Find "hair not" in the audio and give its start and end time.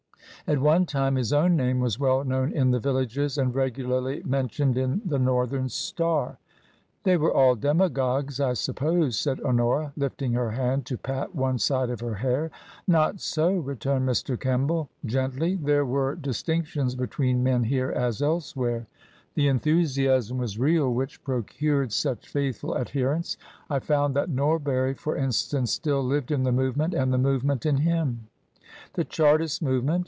12.15-13.21